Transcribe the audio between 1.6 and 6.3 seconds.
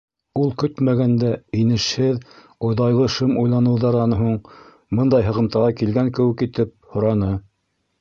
инешһеҙ, оҙайлы шым уйланыуҙарҙан һуң бындай һығымтаға килгән